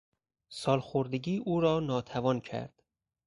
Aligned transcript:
سالخوردگی 0.49 1.37
او 1.45 1.61
را 1.61 1.79
ناتوان 1.79 2.39
کرد. 2.41 2.83